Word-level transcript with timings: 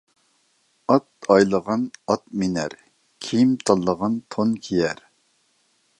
ئات 0.93 1.05
ئايلىغان 1.35 1.83
ئات 2.13 2.25
مىنەر، 2.43 2.77
كىيىم 3.27 3.55
تاللىغان 3.69 4.19
تون 4.37 4.57
كىيەر. 4.69 5.09